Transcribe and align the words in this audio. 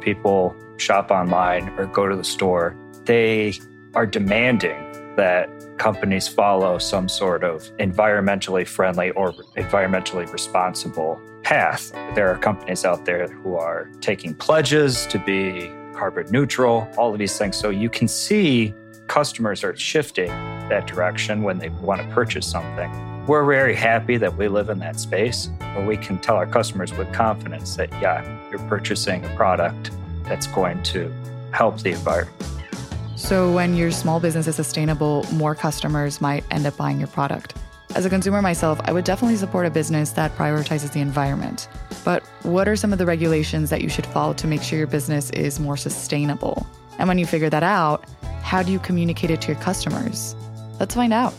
people 0.00 0.54
shop 0.78 1.10
online 1.10 1.68
or 1.78 1.86
go 1.86 2.08
to 2.08 2.16
the 2.16 2.24
store, 2.24 2.76
they 3.04 3.54
are 3.94 4.06
demanding 4.06 4.76
that 5.16 5.48
companies 5.78 6.28
follow 6.28 6.78
some 6.78 7.08
sort 7.08 7.42
of 7.42 7.62
environmentally 7.78 8.66
friendly 8.66 9.10
or 9.12 9.32
environmentally 9.56 10.30
responsible 10.32 11.20
path. 11.42 11.90
There 12.14 12.28
are 12.28 12.38
companies 12.38 12.84
out 12.84 13.04
there 13.04 13.26
who 13.26 13.56
are 13.56 13.90
taking 14.00 14.34
pledges 14.34 15.06
to 15.06 15.18
be 15.18 15.70
carbon 15.94 16.26
neutral, 16.30 16.88
all 16.96 17.12
of 17.12 17.18
these 17.18 17.36
things. 17.36 17.56
So 17.56 17.70
you 17.70 17.90
can 17.90 18.06
see 18.06 18.72
customers 19.08 19.64
are 19.64 19.74
shifting 19.76 20.28
that 20.68 20.86
direction 20.86 21.42
when 21.42 21.58
they 21.58 21.70
want 21.70 22.00
to 22.00 22.08
purchase 22.08 22.46
something. 22.46 23.17
We're 23.28 23.44
very 23.44 23.74
happy 23.74 24.16
that 24.16 24.38
we 24.38 24.48
live 24.48 24.70
in 24.70 24.78
that 24.78 24.98
space 24.98 25.50
where 25.74 25.86
we 25.86 25.98
can 25.98 26.18
tell 26.18 26.36
our 26.36 26.46
customers 26.46 26.94
with 26.94 27.12
confidence 27.12 27.76
that, 27.76 27.92
yeah, 28.00 28.24
you're 28.48 28.58
purchasing 28.70 29.22
a 29.22 29.28
product 29.36 29.90
that's 30.24 30.46
going 30.46 30.82
to 30.84 31.12
help 31.52 31.78
the 31.82 31.90
environment. 31.90 32.34
So, 33.16 33.52
when 33.52 33.76
your 33.76 33.90
small 33.90 34.18
business 34.18 34.46
is 34.46 34.56
sustainable, 34.56 35.26
more 35.30 35.54
customers 35.54 36.22
might 36.22 36.42
end 36.50 36.64
up 36.64 36.78
buying 36.78 36.98
your 36.98 37.08
product. 37.08 37.54
As 37.94 38.06
a 38.06 38.08
consumer 38.08 38.40
myself, 38.40 38.80
I 38.84 38.92
would 38.92 39.04
definitely 39.04 39.36
support 39.36 39.66
a 39.66 39.70
business 39.70 40.12
that 40.12 40.34
prioritizes 40.34 40.92
the 40.92 41.00
environment. 41.00 41.68
But 42.06 42.22
what 42.44 42.66
are 42.66 42.76
some 42.76 42.94
of 42.94 42.98
the 42.98 43.04
regulations 43.04 43.68
that 43.68 43.82
you 43.82 43.90
should 43.90 44.06
follow 44.06 44.32
to 44.32 44.46
make 44.46 44.62
sure 44.62 44.78
your 44.78 44.86
business 44.86 45.28
is 45.32 45.60
more 45.60 45.76
sustainable? 45.76 46.66
And 46.98 47.08
when 47.08 47.18
you 47.18 47.26
figure 47.26 47.50
that 47.50 47.62
out, 47.62 48.06
how 48.40 48.62
do 48.62 48.72
you 48.72 48.78
communicate 48.78 49.30
it 49.30 49.42
to 49.42 49.48
your 49.48 49.60
customers? 49.60 50.34
Let's 50.80 50.94
find 50.94 51.12
out. 51.12 51.34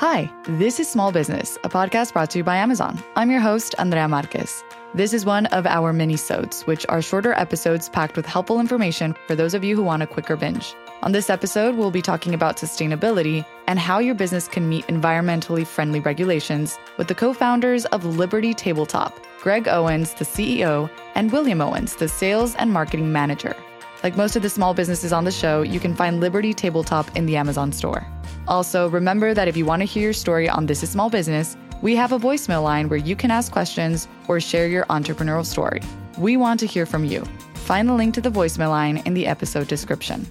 Hi, 0.00 0.32
this 0.44 0.80
is 0.80 0.88
Small 0.88 1.12
Business, 1.12 1.58
a 1.62 1.68
podcast 1.68 2.14
brought 2.14 2.30
to 2.30 2.38
you 2.38 2.42
by 2.42 2.56
Amazon. 2.56 2.98
I'm 3.16 3.30
your 3.30 3.40
host, 3.40 3.74
Andrea 3.78 4.08
Marquez. 4.08 4.64
This 4.94 5.12
is 5.12 5.26
one 5.26 5.44
of 5.48 5.66
our 5.66 5.92
mini-sodes, 5.92 6.62
which 6.62 6.86
are 6.88 7.02
shorter 7.02 7.34
episodes 7.34 7.90
packed 7.90 8.16
with 8.16 8.24
helpful 8.24 8.60
information 8.60 9.14
for 9.26 9.34
those 9.34 9.52
of 9.52 9.62
you 9.62 9.76
who 9.76 9.82
want 9.82 10.02
a 10.02 10.06
quicker 10.06 10.36
binge. 10.36 10.74
On 11.02 11.12
this 11.12 11.28
episode, 11.28 11.74
we'll 11.74 11.90
be 11.90 12.00
talking 12.00 12.32
about 12.32 12.56
sustainability 12.56 13.44
and 13.66 13.78
how 13.78 13.98
your 13.98 14.14
business 14.14 14.48
can 14.48 14.70
meet 14.70 14.86
environmentally 14.86 15.66
friendly 15.66 16.00
regulations 16.00 16.78
with 16.96 17.08
the 17.08 17.14
co 17.14 17.34
founders 17.34 17.84
of 17.84 18.06
Liberty 18.06 18.54
Tabletop, 18.54 19.20
Greg 19.42 19.68
Owens, 19.68 20.14
the 20.14 20.24
CEO, 20.24 20.88
and 21.14 21.30
William 21.30 21.60
Owens, 21.60 21.96
the 21.96 22.08
sales 22.08 22.54
and 22.54 22.72
marketing 22.72 23.12
manager. 23.12 23.54
Like 24.02 24.16
most 24.16 24.34
of 24.34 24.40
the 24.40 24.48
small 24.48 24.72
businesses 24.72 25.12
on 25.12 25.24
the 25.24 25.30
show, 25.30 25.60
you 25.60 25.78
can 25.78 25.94
find 25.94 26.20
Liberty 26.20 26.54
Tabletop 26.54 27.14
in 27.18 27.26
the 27.26 27.36
Amazon 27.36 27.70
store. 27.70 28.06
Also, 28.50 28.88
remember 28.88 29.32
that 29.32 29.46
if 29.46 29.56
you 29.56 29.64
want 29.64 29.80
to 29.80 29.86
hear 29.86 30.02
your 30.02 30.12
story 30.12 30.48
on 30.48 30.66
This 30.66 30.82
is 30.82 30.90
Small 30.90 31.08
Business, 31.08 31.56
we 31.82 31.94
have 31.94 32.10
a 32.10 32.18
voicemail 32.18 32.64
line 32.64 32.88
where 32.88 32.98
you 32.98 33.14
can 33.14 33.30
ask 33.30 33.52
questions 33.52 34.08
or 34.26 34.40
share 34.40 34.66
your 34.66 34.84
entrepreneurial 34.86 35.46
story. 35.46 35.80
We 36.18 36.36
want 36.36 36.58
to 36.60 36.66
hear 36.66 36.84
from 36.84 37.04
you. 37.04 37.24
Find 37.54 37.88
the 37.88 37.94
link 37.94 38.12
to 38.14 38.20
the 38.20 38.28
voicemail 38.28 38.70
line 38.70 39.02
in 39.06 39.14
the 39.14 39.28
episode 39.28 39.68
description. 39.68 40.26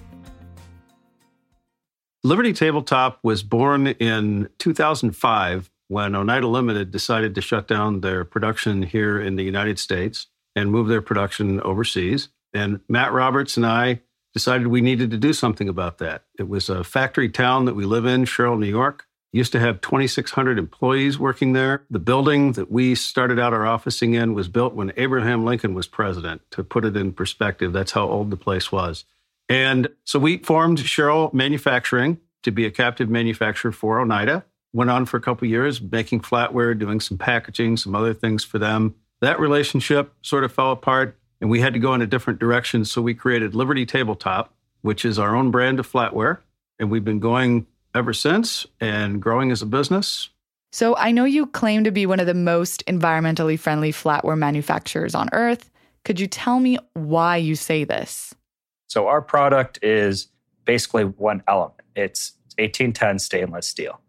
Liberty 2.22 2.52
Tabletop 2.52 3.20
was 3.22 3.42
born 3.42 3.86
in 3.86 4.50
2005 4.58 5.70
when 5.88 6.14
Oneida 6.14 6.46
Limited 6.46 6.90
decided 6.90 7.34
to 7.34 7.40
shut 7.40 7.66
down 7.66 8.02
their 8.02 8.26
production 8.26 8.82
here 8.82 9.18
in 9.18 9.36
the 9.36 9.42
United 9.42 9.78
States 9.78 10.26
and 10.54 10.70
move 10.70 10.88
their 10.88 11.00
production 11.00 11.58
overseas. 11.62 12.28
And 12.52 12.80
Matt 12.86 13.14
Roberts 13.14 13.56
and 13.56 13.64
I 13.64 14.02
decided 14.32 14.66
we 14.66 14.80
needed 14.80 15.10
to 15.10 15.18
do 15.18 15.32
something 15.32 15.68
about 15.68 15.98
that. 15.98 16.24
It 16.38 16.48
was 16.48 16.68
a 16.68 16.84
factory 16.84 17.28
town 17.28 17.64
that 17.64 17.74
we 17.74 17.84
live 17.84 18.06
in, 18.06 18.24
Sherrill, 18.24 18.56
New 18.56 18.66
York. 18.66 19.06
Used 19.32 19.52
to 19.52 19.60
have 19.60 19.80
2,600 19.80 20.58
employees 20.58 21.18
working 21.18 21.52
there. 21.52 21.84
The 21.88 22.00
building 22.00 22.52
that 22.52 22.70
we 22.70 22.96
started 22.96 23.38
out 23.38 23.52
our 23.52 23.64
officing 23.64 24.14
in 24.14 24.34
was 24.34 24.48
built 24.48 24.74
when 24.74 24.92
Abraham 24.96 25.44
Lincoln 25.44 25.72
was 25.72 25.86
president. 25.86 26.42
To 26.50 26.64
put 26.64 26.84
it 26.84 26.96
in 26.96 27.12
perspective, 27.12 27.72
that's 27.72 27.92
how 27.92 28.08
old 28.08 28.30
the 28.30 28.36
place 28.36 28.72
was. 28.72 29.04
And 29.48 29.88
so 30.04 30.18
we 30.18 30.38
formed 30.38 30.80
Sherrill 30.80 31.30
Manufacturing 31.32 32.18
to 32.42 32.50
be 32.50 32.66
a 32.66 32.70
captive 32.72 33.08
manufacturer 33.08 33.70
for 33.70 34.00
Oneida. 34.00 34.44
Went 34.72 34.90
on 34.90 35.06
for 35.06 35.16
a 35.16 35.20
couple 35.20 35.46
years, 35.46 35.80
making 35.80 36.20
flatware, 36.22 36.76
doing 36.76 37.00
some 37.00 37.18
packaging, 37.18 37.76
some 37.76 37.94
other 37.94 38.14
things 38.14 38.42
for 38.42 38.58
them. 38.58 38.94
That 39.20 39.38
relationship 39.38 40.12
sort 40.22 40.44
of 40.44 40.52
fell 40.52 40.72
apart, 40.72 41.18
and 41.40 41.50
we 41.50 41.60
had 41.60 41.72
to 41.72 41.78
go 41.78 41.94
in 41.94 42.02
a 42.02 42.06
different 42.06 42.38
direction. 42.38 42.84
So 42.84 43.00
we 43.00 43.14
created 43.14 43.54
Liberty 43.54 43.86
Tabletop, 43.86 44.52
which 44.82 45.04
is 45.04 45.18
our 45.18 45.34
own 45.34 45.50
brand 45.50 45.80
of 45.80 45.90
flatware. 45.90 46.38
And 46.78 46.90
we've 46.90 47.04
been 47.04 47.20
going 47.20 47.66
ever 47.94 48.12
since 48.12 48.66
and 48.80 49.20
growing 49.20 49.50
as 49.50 49.62
a 49.62 49.66
business. 49.66 50.30
So 50.72 50.96
I 50.96 51.10
know 51.10 51.24
you 51.24 51.46
claim 51.46 51.84
to 51.84 51.90
be 51.90 52.06
one 52.06 52.20
of 52.20 52.26
the 52.26 52.34
most 52.34 52.84
environmentally 52.86 53.58
friendly 53.58 53.92
flatware 53.92 54.38
manufacturers 54.38 55.14
on 55.14 55.28
earth. 55.32 55.70
Could 56.04 56.20
you 56.20 56.26
tell 56.26 56.60
me 56.60 56.78
why 56.94 57.36
you 57.36 57.56
say 57.56 57.84
this? 57.84 58.34
So 58.86 59.08
our 59.08 59.20
product 59.20 59.78
is 59.82 60.28
basically 60.64 61.04
one 61.04 61.42
element. 61.48 61.80
It's 61.96 62.34
1810 62.58 63.18
stainless 63.18 63.66
steel. 63.66 64.00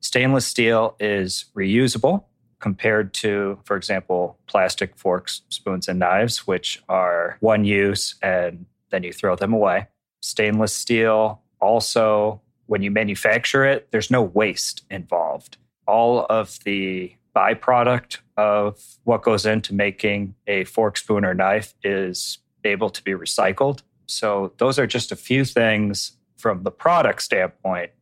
Stainless 0.00 0.46
steel 0.46 0.94
is 1.00 1.46
reusable 1.56 2.24
compared 2.66 3.14
to, 3.14 3.56
for 3.62 3.76
example, 3.76 4.36
plastic 4.48 4.96
forks, 4.96 5.42
spoons, 5.50 5.86
and 5.86 6.00
knives, 6.00 6.48
which 6.48 6.82
are 6.88 7.36
one 7.38 7.64
use 7.64 8.16
and 8.22 8.66
then 8.90 9.04
you 9.04 9.12
throw 9.12 9.36
them 9.36 9.52
away. 9.52 9.86
Stainless 10.20 10.72
steel 10.72 11.40
also 11.60 12.40
when 12.66 12.82
you 12.82 12.90
manufacture 12.90 13.64
it, 13.64 13.86
there's 13.92 14.10
no 14.10 14.20
waste 14.20 14.82
involved. 14.90 15.58
All 15.86 16.26
of 16.28 16.58
the 16.64 17.14
byproduct 17.36 18.18
of 18.36 18.82
what 19.04 19.22
goes 19.22 19.46
into 19.46 19.72
making 19.72 20.34
a 20.48 20.64
fork, 20.64 20.96
spoon, 20.96 21.24
or 21.24 21.34
knife 21.34 21.72
is 21.84 22.38
able 22.64 22.90
to 22.90 23.04
be 23.04 23.12
recycled. 23.12 23.82
So, 24.06 24.52
those 24.58 24.76
are 24.76 24.88
just 24.88 25.12
a 25.12 25.16
few 25.16 25.44
things 25.44 26.16
from 26.36 26.64
the 26.64 26.72
product 26.72 27.22
standpoint 27.22 27.92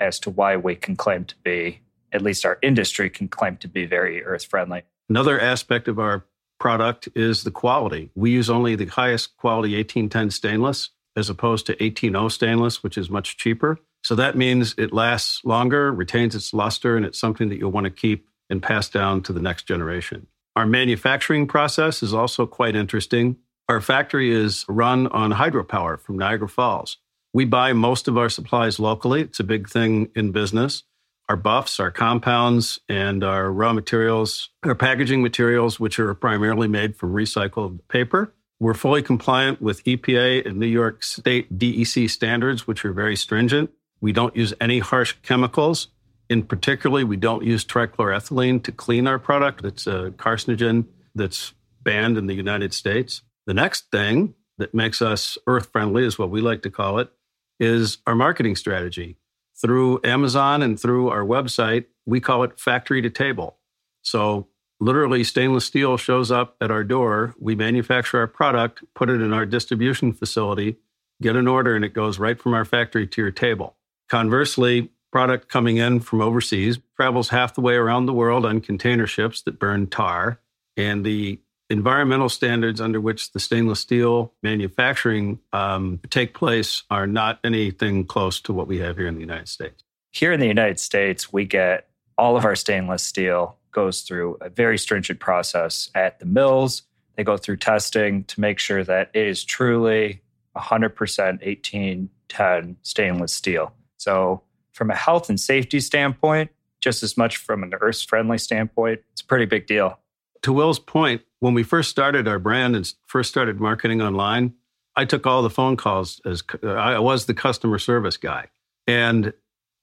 as 0.00 0.18
to 0.18 0.30
why 0.30 0.56
we 0.56 0.74
can 0.74 0.96
claim 0.96 1.26
to 1.26 1.36
be, 1.44 1.82
at 2.12 2.22
least 2.22 2.44
our 2.44 2.58
industry 2.62 3.10
can 3.10 3.28
claim 3.28 3.56
to 3.58 3.68
be 3.68 3.86
very 3.86 4.24
earth 4.24 4.44
friendly. 4.44 4.82
Another 5.08 5.40
aspect 5.40 5.88
of 5.88 5.98
our 5.98 6.24
product 6.58 7.08
is 7.14 7.42
the 7.42 7.50
quality. 7.50 8.10
We 8.14 8.30
use 8.30 8.50
only 8.50 8.76
the 8.76 8.86
highest 8.86 9.36
quality 9.36 9.74
1810 9.76 10.30
stainless 10.30 10.90
as 11.16 11.28
opposed 11.28 11.66
to 11.66 11.72
180 11.72 12.28
stainless, 12.28 12.82
which 12.82 12.96
is 12.96 13.10
much 13.10 13.36
cheaper. 13.36 13.78
So 14.02 14.14
that 14.14 14.36
means 14.36 14.74
it 14.78 14.92
lasts 14.92 15.44
longer, 15.44 15.92
retains 15.92 16.34
its 16.34 16.54
luster, 16.54 16.96
and 16.96 17.04
it's 17.04 17.18
something 17.18 17.48
that 17.48 17.58
you'll 17.58 17.72
want 17.72 17.84
to 17.84 17.90
keep 17.90 18.28
and 18.48 18.62
pass 18.62 18.88
down 18.88 19.22
to 19.22 19.32
the 19.32 19.40
next 19.40 19.64
generation. 19.64 20.26
Our 20.56 20.66
manufacturing 20.66 21.46
process 21.46 22.02
is 22.02 22.14
also 22.14 22.46
quite 22.46 22.74
interesting. 22.74 23.36
Our 23.68 23.80
factory 23.80 24.32
is 24.32 24.64
run 24.68 25.06
on 25.08 25.32
hydropower 25.32 26.00
from 26.00 26.18
Niagara 26.18 26.48
Falls. 26.48 26.96
We 27.32 27.44
buy 27.44 27.72
most 27.72 28.08
of 28.08 28.18
our 28.18 28.28
supplies 28.28 28.80
locally. 28.80 29.20
It's 29.22 29.38
a 29.38 29.44
big 29.44 29.68
thing 29.68 30.10
in 30.16 30.32
business. 30.32 30.82
Our 31.30 31.36
buffs, 31.36 31.78
our 31.78 31.92
compounds, 31.92 32.80
and 32.88 33.22
our 33.22 33.52
raw 33.52 33.72
materials, 33.72 34.50
our 34.64 34.74
packaging 34.74 35.22
materials, 35.22 35.78
which 35.78 36.00
are 36.00 36.12
primarily 36.12 36.66
made 36.66 36.96
from 36.96 37.12
recycled 37.12 37.78
paper. 37.86 38.34
We're 38.58 38.74
fully 38.74 39.00
compliant 39.00 39.62
with 39.62 39.84
EPA 39.84 40.44
and 40.44 40.58
New 40.58 40.66
York 40.66 41.04
State 41.04 41.56
DEC 41.56 42.10
standards, 42.10 42.66
which 42.66 42.84
are 42.84 42.92
very 42.92 43.14
stringent. 43.14 43.70
We 44.00 44.10
don't 44.10 44.34
use 44.34 44.54
any 44.60 44.80
harsh 44.80 45.14
chemicals. 45.22 45.86
In 46.28 46.42
particular, 46.42 47.06
we 47.06 47.16
don't 47.16 47.44
use 47.44 47.64
trichloroethylene 47.64 48.64
to 48.64 48.72
clean 48.72 49.06
our 49.06 49.20
product. 49.20 49.64
It's 49.64 49.86
a 49.86 50.12
carcinogen 50.16 50.86
that's 51.14 51.54
banned 51.80 52.18
in 52.18 52.26
the 52.26 52.34
United 52.34 52.74
States. 52.74 53.22
The 53.46 53.54
next 53.54 53.88
thing 53.92 54.34
that 54.58 54.74
makes 54.74 55.00
us 55.00 55.38
earth 55.46 55.68
friendly 55.70 56.04
is 56.04 56.18
what 56.18 56.30
we 56.30 56.40
like 56.40 56.62
to 56.62 56.70
call 56.70 56.98
it 56.98 57.12
is 57.60 57.98
our 58.04 58.16
marketing 58.16 58.56
strategy. 58.56 59.16
Through 59.60 60.00
Amazon 60.04 60.62
and 60.62 60.80
through 60.80 61.08
our 61.08 61.24
website, 61.24 61.86
we 62.06 62.20
call 62.20 62.42
it 62.44 62.58
factory 62.58 63.02
to 63.02 63.10
table. 63.10 63.58
So 64.02 64.48
literally 64.80 65.22
stainless 65.22 65.66
steel 65.66 65.96
shows 65.96 66.30
up 66.30 66.56
at 66.60 66.70
our 66.70 66.84
door, 66.84 67.34
we 67.38 67.54
manufacture 67.54 68.18
our 68.18 68.26
product, 68.26 68.82
put 68.94 69.10
it 69.10 69.20
in 69.20 69.32
our 69.32 69.44
distribution 69.44 70.12
facility, 70.12 70.76
get 71.20 71.36
an 71.36 71.46
order 71.46 71.76
and 71.76 71.84
it 71.84 71.92
goes 71.92 72.18
right 72.18 72.40
from 72.40 72.54
our 72.54 72.64
factory 72.64 73.06
to 73.06 73.20
your 73.20 73.30
table. 73.30 73.76
Conversely, 74.08 74.90
product 75.12 75.48
coming 75.48 75.76
in 75.76 76.00
from 76.00 76.20
overseas 76.20 76.78
travels 76.96 77.28
half 77.28 77.54
the 77.54 77.60
way 77.60 77.74
around 77.74 78.06
the 78.06 78.14
world 78.14 78.46
on 78.46 78.60
container 78.60 79.06
ships 79.06 79.42
that 79.42 79.58
burn 79.58 79.86
tar. 79.86 80.40
And 80.76 81.04
the 81.04 81.40
environmental 81.70 82.28
standards 82.28 82.80
under 82.80 83.00
which 83.00 83.32
the 83.32 83.40
stainless 83.40 83.80
steel 83.80 84.34
manufacturing 84.42 85.38
um, 85.52 86.00
take 86.10 86.34
place 86.34 86.82
are 86.90 87.06
not 87.06 87.38
anything 87.44 88.04
close 88.04 88.40
to 88.40 88.52
what 88.52 88.66
we 88.66 88.78
have 88.78 88.96
here 88.96 89.06
in 89.06 89.14
the 89.14 89.20
United 89.20 89.48
States. 89.48 89.84
Here 90.10 90.32
in 90.32 90.40
the 90.40 90.48
United 90.48 90.80
States, 90.80 91.32
we 91.32 91.44
get 91.44 91.88
all 92.18 92.36
of 92.36 92.44
our 92.44 92.56
stainless 92.56 93.04
steel 93.04 93.56
goes 93.70 94.02
through 94.02 94.36
a 94.40 94.50
very 94.50 94.76
stringent 94.76 95.20
process 95.20 95.90
at 95.94 96.18
the 96.18 96.26
mills. 96.26 96.82
They 97.14 97.22
go 97.22 97.36
through 97.36 97.58
testing 97.58 98.24
to 98.24 98.40
make 98.40 98.58
sure 98.58 98.82
that 98.82 99.10
it 99.14 99.26
is 99.26 99.44
truly 99.44 100.22
100% 100.56 100.90
1810 100.98 102.76
stainless 102.82 103.32
steel. 103.32 103.72
So, 103.96 104.42
from 104.72 104.90
a 104.90 104.96
health 104.96 105.28
and 105.28 105.38
safety 105.38 105.78
standpoint, 105.78 106.50
just 106.80 107.02
as 107.02 107.16
much 107.16 107.36
from 107.36 107.62
an 107.62 107.74
earth 107.80 108.02
friendly 108.02 108.38
standpoint, 108.38 109.00
it's 109.12 109.20
a 109.20 109.26
pretty 109.26 109.44
big 109.44 109.66
deal. 109.66 109.98
To 110.42 110.52
Will's 110.52 110.78
point, 110.78 111.22
When 111.40 111.54
we 111.54 111.62
first 111.62 111.88
started 111.90 112.28
our 112.28 112.38
brand 112.38 112.76
and 112.76 112.90
first 113.06 113.30
started 113.30 113.60
marketing 113.60 114.02
online, 114.02 114.54
I 114.94 115.06
took 115.06 115.26
all 115.26 115.42
the 115.42 115.50
phone 115.50 115.76
calls 115.76 116.20
as 116.26 116.42
uh, 116.62 116.68
I 116.68 116.98
was 116.98 117.24
the 117.24 117.34
customer 117.34 117.78
service 117.78 118.18
guy. 118.18 118.48
And 118.86 119.32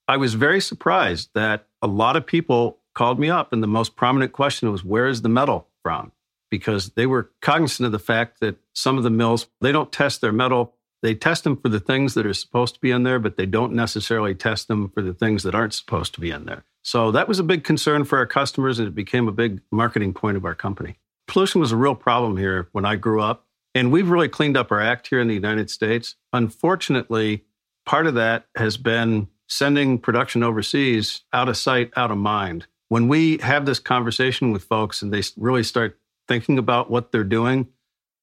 I 0.06 0.16
was 0.16 0.34
very 0.34 0.60
surprised 0.60 1.30
that 1.34 1.66
a 1.82 1.88
lot 1.88 2.16
of 2.16 2.26
people 2.26 2.78
called 2.94 3.18
me 3.18 3.28
up, 3.28 3.52
and 3.52 3.62
the 3.62 3.68
most 3.68 3.96
prominent 3.96 4.32
question 4.32 4.70
was, 4.70 4.84
Where 4.84 5.08
is 5.08 5.22
the 5.22 5.28
metal 5.28 5.68
from? 5.82 6.12
Because 6.50 6.90
they 6.90 7.06
were 7.06 7.30
cognizant 7.42 7.86
of 7.86 7.92
the 7.92 7.98
fact 7.98 8.40
that 8.40 8.56
some 8.72 8.96
of 8.96 9.04
the 9.04 9.10
mills, 9.10 9.48
they 9.60 9.72
don't 9.72 9.92
test 9.92 10.20
their 10.20 10.32
metal. 10.32 10.74
They 11.02 11.14
test 11.14 11.44
them 11.44 11.56
for 11.56 11.68
the 11.68 11.80
things 11.80 12.14
that 12.14 12.26
are 12.26 12.34
supposed 12.34 12.74
to 12.74 12.80
be 12.80 12.90
in 12.90 13.02
there, 13.02 13.18
but 13.18 13.36
they 13.36 13.46
don't 13.46 13.72
necessarily 13.72 14.34
test 14.34 14.68
them 14.68 14.90
for 14.90 15.02
the 15.02 15.14
things 15.14 15.42
that 15.42 15.54
aren't 15.54 15.74
supposed 15.74 16.14
to 16.14 16.20
be 16.20 16.30
in 16.30 16.44
there. 16.44 16.64
So 16.82 17.12
that 17.12 17.28
was 17.28 17.38
a 17.38 17.44
big 17.44 17.64
concern 17.64 18.04
for 18.04 18.18
our 18.18 18.26
customers, 18.26 18.78
and 18.78 18.88
it 18.88 18.94
became 18.94 19.28
a 19.28 19.32
big 19.32 19.60
marketing 19.70 20.14
point 20.14 20.36
of 20.36 20.44
our 20.44 20.54
company. 20.54 20.96
Pollution 21.28 21.60
was 21.60 21.72
a 21.72 21.76
real 21.76 21.94
problem 21.94 22.38
here 22.38 22.68
when 22.72 22.86
I 22.86 22.96
grew 22.96 23.20
up, 23.20 23.46
and 23.74 23.92
we've 23.92 24.08
really 24.08 24.28
cleaned 24.28 24.56
up 24.56 24.72
our 24.72 24.80
act 24.80 25.08
here 25.08 25.20
in 25.20 25.28
the 25.28 25.34
United 25.34 25.70
States. 25.70 26.16
Unfortunately, 26.32 27.44
part 27.84 28.06
of 28.06 28.14
that 28.14 28.46
has 28.56 28.78
been 28.78 29.28
sending 29.46 29.98
production 29.98 30.42
overseas 30.42 31.22
out 31.34 31.48
of 31.48 31.56
sight, 31.56 31.90
out 31.96 32.10
of 32.10 32.16
mind. 32.16 32.66
When 32.88 33.08
we 33.08 33.36
have 33.38 33.66
this 33.66 33.78
conversation 33.78 34.52
with 34.52 34.64
folks 34.64 35.02
and 35.02 35.12
they 35.12 35.22
really 35.36 35.62
start 35.62 35.98
thinking 36.26 36.58
about 36.58 36.90
what 36.90 37.12
they're 37.12 37.24
doing 37.24 37.68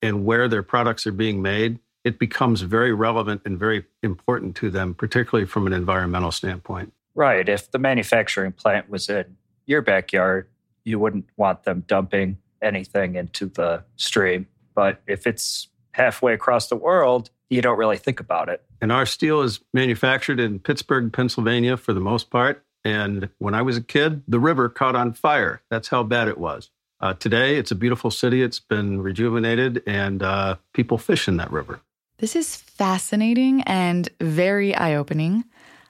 and 0.02 0.26
where 0.26 0.48
their 0.48 0.64
products 0.64 1.06
are 1.06 1.12
being 1.12 1.44
made, 1.44 1.80
it 2.04 2.18
becomes 2.18 2.62
very 2.62 2.94
relevant 2.94 3.42
and 3.46 3.60
very 3.60 3.86
important 4.02 4.56
to 4.58 4.72
them, 4.72 4.96
particularly 4.96 5.46
from 5.46 5.68
an 5.68 5.74
environmental 5.74 6.32
standpoint. 6.32 6.92
Right. 7.14 7.48
If 7.48 7.70
the 7.70 7.80
manufacturing 7.80 8.52
plant 8.52 8.90
was 8.90 9.10
in 9.10 9.38
your 9.68 9.84
backyard, 9.84 10.50
you 10.84 10.98
wouldn't 10.98 11.26
want 11.38 11.64
them 11.64 11.84
dumping 11.88 12.38
anything 12.66 13.16
into 13.16 13.46
the 13.46 13.84
stream. 13.96 14.48
But 14.74 15.02
if 15.08 15.26
it's 15.26 15.70
halfway 15.92 16.34
across 16.34 16.68
the 16.68 16.76
world, 16.76 17.30
you 17.50 17.62
don't 17.62 17.78
really 17.78 17.98
think 17.98 18.20
about 18.20 18.50
it. 18.50 18.64
And 18.82 18.92
our 18.92 19.06
steel 19.06 19.42
is 19.42 19.62
manufactured 19.74 20.40
in 20.40 20.60
Pittsburgh, 20.60 21.14
Pennsylvania 21.14 21.78
for 21.78 21.94
the 21.94 22.00
most 22.00 22.30
part. 22.30 22.66
And 22.84 23.30
when 23.38 23.56
I 23.56 23.62
was 23.62 23.78
a 23.78 23.82
kid, 23.82 24.22
the 24.28 24.40
river 24.40 24.68
caught 24.70 24.96
on 24.96 25.14
fire. 25.14 25.62
That's 25.70 25.88
how 25.88 26.04
bad 26.04 26.28
it 26.28 26.38
was. 26.38 26.70
Uh, 27.00 27.14
today, 27.14 27.58
it's 27.58 27.72
a 27.72 27.76
beautiful 27.76 28.12
city. 28.12 28.42
It's 28.42 28.60
been 28.60 29.02
rejuvenated, 29.02 29.84
and 29.86 30.24
uh, 30.24 30.56
people 30.74 30.98
fish 30.98 31.28
in 31.28 31.38
that 31.38 31.52
river. 31.52 31.82
This 32.20 32.36
is 32.36 32.56
fascinating 32.56 33.62
and 33.64 34.08
very 34.22 34.74
eye 34.74 34.96
opening. 34.96 35.44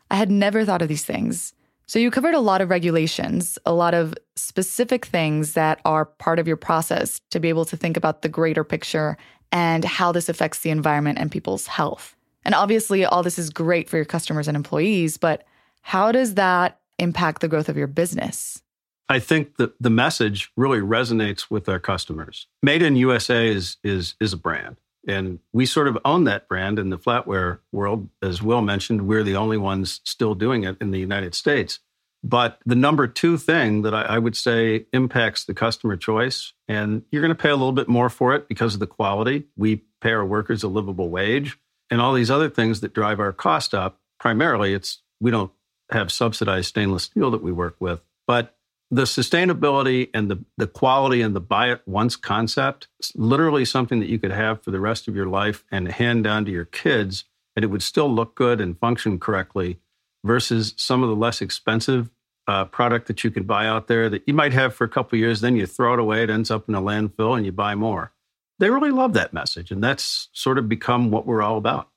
I 0.10 0.16
had 0.16 0.32
never 0.32 0.66
thought 0.66 0.82
of 0.82 0.88
these 0.88 1.06
things. 1.06 1.54
So, 1.88 2.00
you 2.00 2.10
covered 2.10 2.34
a 2.34 2.40
lot 2.40 2.62
of 2.62 2.70
regulations, 2.70 3.60
a 3.66 3.74
lot 3.74 3.94
of 3.94 4.16
specific 4.36 5.06
things 5.06 5.54
that 5.54 5.80
are 5.86 6.06
part 6.06 6.40
of 6.40 6.48
your 6.48 6.58
process 6.58 7.20
to 7.32 7.40
be 7.40 7.50
able 7.50 7.66
to 7.66 7.78
think 7.78 7.96
about 7.96 8.22
the 8.22 8.30
greater 8.30 8.64
picture 8.64 9.18
and 9.52 9.86
how 9.86 10.12
this 10.12 10.28
affects 10.28 10.60
the 10.60 10.72
environment 10.72 11.20
and 11.20 11.32
people's 11.32 11.68
health. 11.68 12.16
And 12.44 12.56
obviously, 12.56 13.06
all 13.06 13.24
this 13.24 13.40
is 13.40 13.50
great 13.50 13.90
for 13.90 13.98
your 13.98 14.06
customers 14.06 14.48
and 14.48 14.58
employees, 14.58 15.18
but 15.18 15.44
how 15.82 16.12
does 16.12 16.36
that 16.36 16.80
impact 16.98 17.42
the 17.42 17.48
growth 17.48 17.70
of 17.70 17.78
your 17.78 17.88
business? 17.88 18.62
I 19.08 19.20
think 19.20 19.58
that 19.58 19.74
the 19.80 19.92
message 19.92 20.52
really 20.58 20.80
resonates 20.80 21.52
with 21.52 21.70
our 21.70 21.80
customers. 21.80 22.48
Made 22.64 22.82
in 22.82 22.96
USA 22.96 23.48
is, 23.48 23.78
is, 23.84 24.16
is 24.20 24.34
a 24.34 24.38
brand. 24.38 24.78
And 25.08 25.40
we 25.54 25.66
sort 25.66 25.88
of 25.88 25.98
own 26.04 26.24
that 26.24 26.48
brand 26.48 26.80
in 26.80 26.90
the 26.90 26.98
flatware 26.98 27.60
world. 27.72 28.10
As 28.22 28.42
Will 28.42 28.62
mentioned, 28.62 29.08
we're 29.08 29.24
the 29.24 29.36
only 29.36 29.58
ones 29.58 30.02
still 30.04 30.36
doing 30.36 30.64
it 30.64 30.78
in 30.82 30.92
the 30.92 31.00
United 31.00 31.36
States. 31.36 31.80
But 32.24 32.60
the 32.66 32.76
number 32.76 33.08
two 33.08 33.38
thing 33.38 33.84
that 33.84 33.94
I, 33.94 34.02
I 34.02 34.18
would 34.18 34.36
say 34.36 34.88
impacts 34.92 35.46
the 35.46 35.54
customer 35.54 35.96
choice, 35.96 36.54
and 36.68 37.04
you're 37.12 37.22
going 37.22 37.30
to 37.30 37.36
pay 37.36 37.50
a 37.52 37.56
little 37.56 37.72
bit 37.72 37.88
more 37.88 38.10
for 38.10 38.34
it 38.34 38.48
because 38.48 38.74
of 38.74 38.80
the 38.80 38.88
quality. 38.88 39.46
We 39.56 39.84
pay 40.02 40.12
our 40.12 40.26
workers 40.26 40.64
a 40.64 40.68
livable 40.68 41.10
wage 41.10 41.60
and 41.92 42.02
all 42.02 42.14
these 42.14 42.32
other 42.32 42.50
things 42.50 42.82
that 42.82 42.94
drive 42.94 43.20
our 43.20 43.32
cost 43.32 43.76
up. 43.76 44.00
Primarily, 44.20 44.74
it's 44.74 45.04
we 45.20 45.30
don't 45.30 45.52
have 45.92 46.12
subsidized 46.12 46.68
stainless 46.70 47.04
steel 47.04 47.30
that 47.30 47.44
we 47.44 47.52
work 47.52 47.76
with, 47.80 48.02
but 48.26 48.55
the 48.96 49.04
sustainability 49.04 50.10
and 50.14 50.32
the, 50.32 50.44
the 50.58 50.68
quality 50.68 51.22
and 51.22 51.36
the 51.36 51.42
buy 51.42 51.70
it 51.70 51.82
once 51.86 52.16
concept 52.16 52.88
is 53.02 53.12
literally 53.16 53.66
something 53.66 54.00
that 54.00 54.08
you 54.08 54.18
could 54.18 54.32
have 54.32 54.64
for 54.64 54.72
the 54.72 54.80
rest 54.80 55.10
of 55.10 55.16
your 55.16 55.26
life 55.26 55.66
and 55.70 55.92
hand 55.92 56.24
down 56.24 56.46
to 56.46 56.52
your 56.52 56.64
kids 56.64 57.26
and 57.56 57.66
it 57.66 57.68
would 57.68 57.84
still 57.84 58.10
look 58.10 58.36
good 58.36 58.62
and 58.62 58.80
function 58.80 59.20
correctly 59.20 59.80
versus 60.24 60.74
some 60.78 61.04
of 61.04 61.10
the 61.10 61.16
less 61.16 61.42
expensive 61.42 62.10
uh, 62.48 62.64
product 62.64 63.08
that 63.08 63.22
you 63.24 63.32
can 63.32 63.44
buy 63.44 63.68
out 63.68 63.88
there 63.88 64.10
that 64.10 64.24
you 64.28 64.34
might 64.34 64.54
have 64.54 64.74
for 64.74 64.86
a 64.86 64.90
couple 64.90 65.20
years 65.20 65.42
then 65.42 65.58
you 65.58 65.66
throw 65.66 65.94
it 65.94 66.00
away 66.00 66.24
it 66.24 66.30
ends 66.30 66.50
up 66.50 66.70
in 66.70 66.76
a 66.76 66.82
landfill 66.82 67.36
and 67.36 67.46
you 67.46 67.52
buy 67.52 67.76
more. 67.76 68.14
They 68.60 68.70
really 68.70 68.92
love 68.92 69.12
that 69.14 69.34
message 69.34 69.72
and 69.72 69.84
that's 69.84 70.30
sort 70.32 70.58
of 70.58 70.70
become 70.70 71.12
what 71.12 71.26
we're 71.26 71.42
all 71.42 71.58
about. 71.58 71.90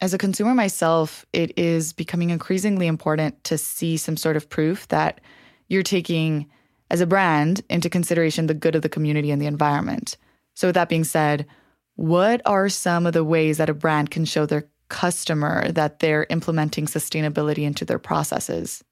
As 0.00 0.12
a 0.12 0.18
consumer 0.18 0.54
myself 0.54 1.24
it 1.32 1.56
is 1.56 1.92
becoming 1.92 2.30
increasingly 2.30 2.88
important 2.88 3.44
to 3.44 3.56
see 3.56 3.96
some 3.96 4.16
sort 4.16 4.36
of 4.36 4.50
proof 4.50 4.88
that 4.88 5.20
you're 5.70 5.82
taking 5.82 6.50
as 6.90 7.00
a 7.00 7.06
brand 7.06 7.62
into 7.70 7.88
consideration 7.88 8.46
the 8.46 8.54
good 8.54 8.74
of 8.74 8.82
the 8.82 8.88
community 8.88 9.30
and 9.30 9.40
the 9.40 9.46
environment. 9.46 10.18
So, 10.54 10.68
with 10.68 10.74
that 10.74 10.90
being 10.90 11.04
said, 11.04 11.46
what 11.94 12.42
are 12.44 12.68
some 12.68 13.06
of 13.06 13.14
the 13.14 13.24
ways 13.24 13.56
that 13.58 13.70
a 13.70 13.74
brand 13.74 14.10
can 14.10 14.24
show 14.26 14.44
their 14.44 14.68
customer 14.88 15.70
that 15.72 16.00
they're 16.00 16.26
implementing 16.28 16.86
sustainability 16.86 17.64
into 17.64 17.84
their 17.84 17.98
processes? 17.98 18.84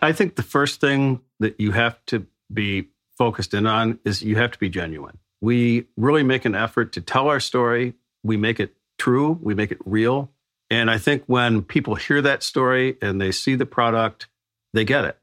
I 0.00 0.12
think 0.12 0.34
the 0.34 0.42
first 0.42 0.80
thing 0.80 1.20
that 1.38 1.60
you 1.60 1.72
have 1.72 2.04
to 2.06 2.26
be 2.52 2.88
focused 3.16 3.54
in 3.54 3.66
on 3.66 4.00
is 4.04 4.22
you 4.22 4.36
have 4.36 4.50
to 4.52 4.58
be 4.58 4.68
genuine. 4.68 5.18
We 5.40 5.86
really 5.96 6.22
make 6.22 6.44
an 6.44 6.54
effort 6.54 6.92
to 6.94 7.00
tell 7.00 7.28
our 7.28 7.40
story, 7.40 7.94
we 8.24 8.36
make 8.36 8.58
it 8.58 8.74
true, 8.98 9.38
we 9.42 9.54
make 9.54 9.70
it 9.70 9.78
real. 9.84 10.30
And 10.70 10.90
I 10.90 10.98
think 10.98 11.24
when 11.26 11.62
people 11.62 11.94
hear 11.96 12.22
that 12.22 12.42
story 12.42 12.96
and 13.02 13.20
they 13.20 13.30
see 13.30 13.54
the 13.54 13.66
product, 13.66 14.28
they 14.72 14.84
get 14.84 15.04
it. 15.04 15.18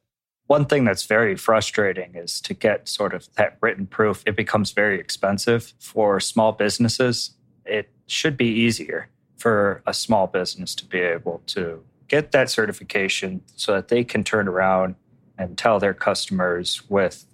One 0.50 0.66
thing 0.66 0.84
that's 0.84 1.06
very 1.06 1.36
frustrating 1.36 2.16
is 2.16 2.42
to 2.42 2.56
get 2.56 2.90
sort 2.90 3.13
of 3.13 3.31
that 3.36 3.60
written 3.62 3.86
proof. 3.86 4.24
It 4.25 4.36
becomes 4.36 4.72
very 4.72 5.00
expensive 5.00 5.74
for 5.78 6.19
small 6.19 6.54
businesses. 6.54 7.36
It 7.66 7.92
should 8.07 8.36
be 8.36 8.48
easier 8.48 9.10
for 9.38 9.84
a 9.86 9.94
small 9.94 10.25
business 10.25 10.74
to 10.74 10.86
be 10.88 10.98
able 11.01 11.44
to 11.46 11.84
get 12.07 12.31
that 12.31 12.50
certification 12.50 13.42
so 13.57 13.74
that 13.74 13.90
they 13.90 14.04
can 14.04 14.24
turn 14.24 14.48
around 14.48 14.96
and 15.38 15.56
tell 15.56 15.80
their 15.80 15.94
customers 15.94 16.81
with 16.90 17.25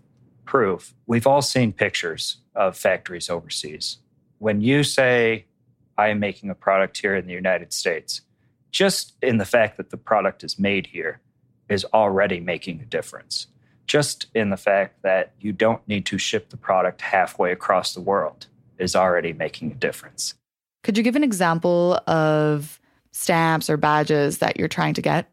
proof. 0.43 0.93
We've 1.07 1.25
all 1.25 1.41
seen 1.41 1.71
pictures 1.71 2.39
of 2.53 2.77
factories 2.77 3.29
overseas. 3.29 3.99
When 4.39 4.59
you 4.59 4.83
say, 4.83 5.45
I 5.97 6.09
am 6.09 6.19
making 6.19 6.49
a 6.49 6.53
product 6.53 6.97
here 6.97 7.15
in 7.15 7.27
the 7.27 7.33
United 7.33 7.71
States, 7.71 8.23
just 8.71 9.15
in 9.21 9.37
the 9.37 9.45
fact 9.45 9.77
that 9.77 9.89
the 9.89 9.95
product 9.95 10.43
is 10.43 10.59
made 10.59 10.87
here, 10.87 11.21
is 11.69 11.85
already 11.93 12.39
making 12.39 12.81
a 12.81 12.85
difference. 12.85 13.47
Just 13.87 14.27
in 14.33 14.49
the 14.49 14.57
fact 14.57 15.01
that 15.03 15.33
you 15.39 15.51
don't 15.51 15.85
need 15.87 16.05
to 16.07 16.17
ship 16.17 16.49
the 16.49 16.57
product 16.57 17.01
halfway 17.01 17.51
across 17.51 17.93
the 17.93 18.01
world 18.01 18.47
is 18.77 18.95
already 18.95 19.33
making 19.33 19.71
a 19.71 19.75
difference. 19.75 20.33
Could 20.83 20.97
you 20.97 21.03
give 21.03 21.15
an 21.15 21.23
example 21.23 21.99
of 22.07 22.79
stamps 23.11 23.69
or 23.69 23.77
badges 23.77 24.39
that 24.39 24.57
you're 24.57 24.67
trying 24.67 24.93
to 24.95 25.01
get? 25.01 25.31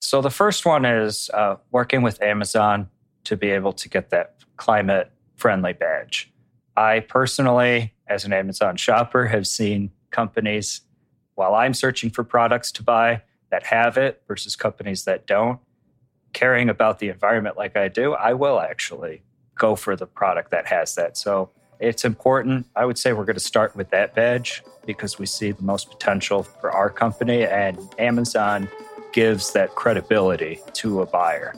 So, 0.00 0.20
the 0.20 0.30
first 0.30 0.64
one 0.66 0.84
is 0.84 1.30
uh, 1.32 1.56
working 1.70 2.02
with 2.02 2.22
Amazon 2.22 2.88
to 3.24 3.36
be 3.36 3.50
able 3.50 3.72
to 3.72 3.88
get 3.88 4.10
that 4.10 4.36
climate 4.56 5.10
friendly 5.34 5.72
badge. 5.72 6.32
I 6.76 7.00
personally, 7.00 7.94
as 8.06 8.24
an 8.24 8.32
Amazon 8.32 8.76
shopper, 8.76 9.26
have 9.26 9.46
seen 9.46 9.90
companies 10.10 10.82
while 11.34 11.54
I'm 11.54 11.74
searching 11.74 12.10
for 12.10 12.24
products 12.24 12.70
to 12.72 12.82
buy 12.82 13.22
that 13.50 13.66
have 13.66 13.96
it 13.96 14.22
versus 14.28 14.56
companies 14.56 15.04
that 15.04 15.26
don't 15.26 15.60
caring 16.32 16.68
about 16.68 16.98
the 16.98 17.08
environment 17.08 17.56
like 17.56 17.76
I 17.76 17.88
do, 17.88 18.14
I 18.14 18.34
will 18.34 18.60
actually 18.60 19.22
go 19.54 19.74
for 19.74 19.96
the 19.96 20.06
product 20.06 20.50
that 20.50 20.66
has 20.66 20.94
that. 20.96 21.16
So 21.16 21.50
it's 21.80 22.04
important. 22.04 22.66
I 22.76 22.84
would 22.84 22.98
say 22.98 23.12
we're 23.12 23.24
going 23.24 23.34
to 23.34 23.40
start 23.40 23.76
with 23.76 23.90
that 23.90 24.14
badge 24.14 24.62
because 24.86 25.18
we 25.18 25.26
see 25.26 25.50
the 25.50 25.62
most 25.62 25.90
potential 25.90 26.42
for 26.42 26.70
our 26.70 26.88
company, 26.88 27.44
and 27.44 27.78
Amazon 27.98 28.68
gives 29.12 29.52
that 29.52 29.74
credibility 29.74 30.60
to 30.74 31.02
a 31.02 31.06
buyer. 31.06 31.54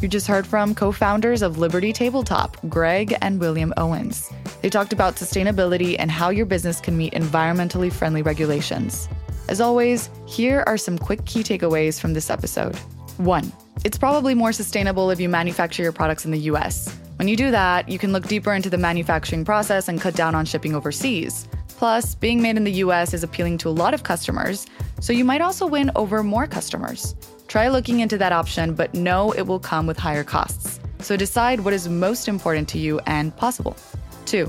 You 0.00 0.08
just 0.08 0.26
heard 0.26 0.46
from 0.46 0.74
co 0.74 0.90
founders 0.90 1.42
of 1.42 1.58
Liberty 1.58 1.92
Tabletop, 1.92 2.56
Greg 2.68 3.16
and 3.22 3.38
William 3.38 3.72
Owens. 3.76 4.30
They 4.60 4.68
talked 4.68 4.92
about 4.92 5.14
sustainability 5.14 5.94
and 5.98 6.10
how 6.10 6.30
your 6.30 6.46
business 6.46 6.80
can 6.80 6.96
meet 6.96 7.12
environmentally 7.12 7.92
friendly 7.92 8.22
regulations. 8.22 9.08
As 9.52 9.60
always, 9.60 10.08
here 10.24 10.64
are 10.66 10.78
some 10.78 10.96
quick 10.96 11.26
key 11.26 11.42
takeaways 11.42 12.00
from 12.00 12.14
this 12.14 12.30
episode. 12.30 12.74
One, 13.18 13.52
it's 13.84 13.98
probably 13.98 14.34
more 14.34 14.50
sustainable 14.50 15.10
if 15.10 15.20
you 15.20 15.28
manufacture 15.28 15.82
your 15.82 15.92
products 15.92 16.24
in 16.24 16.30
the 16.30 16.38
US. 16.52 16.88
When 17.16 17.28
you 17.28 17.36
do 17.36 17.50
that, 17.50 17.86
you 17.86 17.98
can 17.98 18.12
look 18.12 18.26
deeper 18.26 18.54
into 18.54 18.70
the 18.70 18.78
manufacturing 18.78 19.44
process 19.44 19.88
and 19.88 20.00
cut 20.00 20.14
down 20.14 20.34
on 20.34 20.46
shipping 20.46 20.74
overseas. 20.74 21.46
Plus, 21.68 22.14
being 22.14 22.40
made 22.40 22.56
in 22.56 22.64
the 22.64 22.80
US 22.84 23.12
is 23.12 23.24
appealing 23.24 23.58
to 23.58 23.68
a 23.68 23.76
lot 23.82 23.92
of 23.92 24.04
customers, 24.04 24.64
so 25.00 25.12
you 25.12 25.22
might 25.22 25.42
also 25.42 25.66
win 25.66 25.90
over 25.96 26.22
more 26.22 26.46
customers. 26.46 27.14
Try 27.46 27.68
looking 27.68 28.00
into 28.00 28.16
that 28.16 28.32
option, 28.32 28.72
but 28.72 28.94
know 28.94 29.32
it 29.32 29.42
will 29.42 29.60
come 29.60 29.86
with 29.86 29.98
higher 29.98 30.24
costs. 30.24 30.80
So 31.00 31.14
decide 31.14 31.60
what 31.60 31.74
is 31.74 31.90
most 31.90 32.26
important 32.26 32.70
to 32.70 32.78
you 32.78 33.00
and 33.00 33.36
possible. 33.36 33.76
Two, 34.24 34.48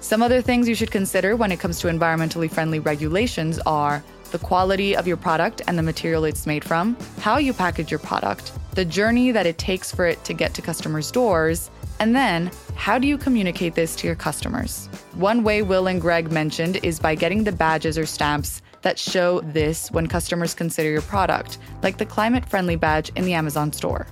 some 0.00 0.22
other 0.22 0.40
things 0.40 0.66
you 0.66 0.74
should 0.74 0.90
consider 0.90 1.36
when 1.36 1.52
it 1.52 1.60
comes 1.60 1.80
to 1.80 1.88
environmentally 1.88 2.50
friendly 2.50 2.78
regulations 2.78 3.58
are 3.66 4.02
the 4.30 4.38
quality 4.38 4.96
of 4.96 5.06
your 5.06 5.16
product 5.16 5.62
and 5.66 5.78
the 5.78 5.82
material 5.82 6.24
it's 6.24 6.46
made 6.46 6.64
from, 6.64 6.96
how 7.20 7.36
you 7.38 7.52
package 7.52 7.90
your 7.90 8.00
product, 8.00 8.52
the 8.74 8.84
journey 8.84 9.32
that 9.32 9.46
it 9.46 9.58
takes 9.58 9.92
for 9.92 10.06
it 10.06 10.22
to 10.24 10.32
get 10.32 10.54
to 10.54 10.62
customers' 10.62 11.10
doors, 11.10 11.70
and 12.00 12.14
then 12.14 12.50
how 12.74 12.98
do 12.98 13.08
you 13.08 13.18
communicate 13.18 13.74
this 13.74 13.96
to 13.96 14.06
your 14.06 14.16
customers? 14.16 14.88
One 15.14 15.42
way 15.42 15.62
Will 15.62 15.88
and 15.88 16.00
Greg 16.00 16.30
mentioned 16.30 16.78
is 16.84 17.00
by 17.00 17.14
getting 17.14 17.44
the 17.44 17.52
badges 17.52 17.98
or 17.98 18.06
stamps 18.06 18.62
that 18.82 18.98
show 18.98 19.40
this 19.40 19.90
when 19.90 20.06
customers 20.06 20.54
consider 20.54 20.90
your 20.90 21.02
product, 21.02 21.58
like 21.82 21.98
the 21.98 22.06
climate 22.06 22.48
friendly 22.48 22.76
badge 22.76 23.10
in 23.16 23.24
the 23.24 23.34
Amazon 23.34 23.72
store. 23.72 24.06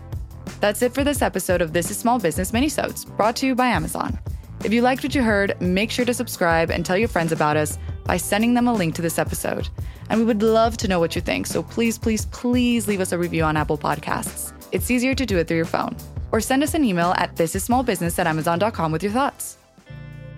That's 0.60 0.82
it 0.82 0.94
for 0.94 1.04
this 1.04 1.22
episode 1.22 1.62
of 1.62 1.72
This 1.72 1.90
is 1.90 1.98
Small 1.98 2.18
Business 2.18 2.50
Minisodes, 2.50 3.06
brought 3.16 3.36
to 3.36 3.46
you 3.46 3.54
by 3.54 3.68
Amazon. 3.68 4.18
If 4.64 4.72
you 4.72 4.82
liked 4.82 5.04
what 5.04 5.14
you 5.14 5.22
heard, 5.22 5.60
make 5.60 5.90
sure 5.90 6.04
to 6.04 6.14
subscribe 6.14 6.70
and 6.70 6.84
tell 6.84 6.96
your 6.96 7.08
friends 7.08 7.30
about 7.30 7.56
us 7.56 7.78
by 8.04 8.16
sending 8.16 8.54
them 8.54 8.66
a 8.66 8.72
link 8.72 8.94
to 8.96 9.02
this 9.02 9.18
episode. 9.18 9.68
And 10.08 10.20
we 10.20 10.26
would 10.26 10.42
love 10.42 10.76
to 10.78 10.88
know 10.88 11.00
what 11.00 11.14
you 11.14 11.20
think, 11.20 11.46
so 11.46 11.62
please, 11.62 11.98
please, 11.98 12.26
please 12.26 12.86
leave 12.86 13.00
us 13.00 13.12
a 13.12 13.18
review 13.18 13.44
on 13.44 13.56
Apple 13.56 13.78
Podcasts. 13.78 14.52
It's 14.72 14.90
easier 14.90 15.14
to 15.14 15.26
do 15.26 15.38
it 15.38 15.48
through 15.48 15.56
your 15.56 15.66
phone. 15.66 15.96
Or 16.32 16.40
send 16.40 16.62
us 16.62 16.74
an 16.74 16.84
email 16.84 17.14
at 17.16 17.34
thisissmallbusiness 17.34 18.18
at 18.18 18.26
amazon.com 18.26 18.92
with 18.92 19.02
your 19.02 19.12
thoughts. 19.12 19.58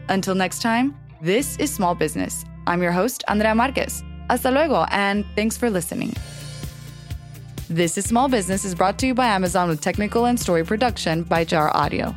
Until 0.08 0.34
next 0.34 0.62
time, 0.62 0.96
this 1.20 1.56
is 1.58 1.72
Small 1.72 1.94
Business. 1.94 2.44
I'm 2.66 2.82
your 2.82 2.92
host, 2.92 3.25
Andrea 3.28 3.54
Marquez. 3.54 4.02
Hasta 4.30 4.50
luego, 4.50 4.84
and 4.90 5.25
thanks 5.34 5.56
for 5.56 5.70
listening. 5.70 6.14
This 7.70 7.98
is 7.98 8.06
Small 8.06 8.28
Business 8.28 8.64
is 8.64 8.75
brought 8.75 8.98
to 8.98 9.06
you 9.06 9.14
by 9.14 9.26
Amazon 9.26 9.68
with 9.68 9.80
technical 9.80 10.26
and 10.26 10.38
story 10.38 10.64
production 10.64 11.22
by 11.22 11.44
Jar 11.44 11.75
Audio. 11.76 12.14